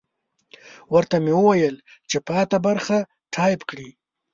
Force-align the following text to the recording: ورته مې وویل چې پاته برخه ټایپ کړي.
ورته 0.93 1.15
مې 1.23 1.33
وویل 1.37 1.75
چې 2.09 2.17
پاته 2.27 2.57
برخه 2.67 2.97
ټایپ 3.33 3.61
کړي. 3.69 3.89